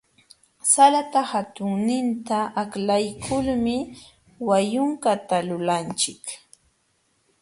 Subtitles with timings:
[0.71, 3.75] Salata hatunninta aklaykulmi
[4.47, 6.23] wayunkata lulanchik.